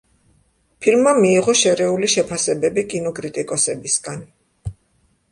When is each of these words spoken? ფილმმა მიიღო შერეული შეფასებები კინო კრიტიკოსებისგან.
ფილმმა 0.83 1.11
მიიღო 1.17 1.53
შერეული 1.59 2.09
შეფასებები 2.13 2.85
კინო 2.93 3.11
კრიტიკოსებისგან. 3.19 4.25